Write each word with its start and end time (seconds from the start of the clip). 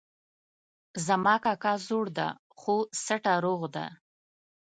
زما 1.05 1.35
کاکا 1.43 1.73
زوړ 1.87 2.05
ده 2.17 2.27
خو 2.59 2.75
سټه 3.03 3.33
روغ 3.45 3.61
ده 3.75 3.85